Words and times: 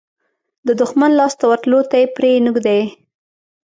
د 0.67 0.69
دښمن 0.81 1.11
لاس 1.19 1.33
ته 1.39 1.45
ورتلو 1.51 1.79
ته 1.89 1.95
یې 2.01 2.07
پرې 2.15 2.31
نه 2.45 2.51
ږدي. 2.55 2.81